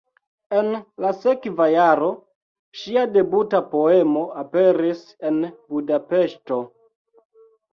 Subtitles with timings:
[0.59, 0.69] En
[1.03, 2.07] la sekva jaro
[2.85, 5.39] ŝia debuta poemo aperis en
[5.75, 6.63] Budapeŝto.